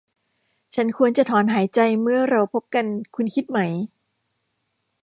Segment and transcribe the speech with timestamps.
[0.75, 3.57] ฉันควรจะถอนหายใจเมื่อเราพบกันคุณคิดไหม?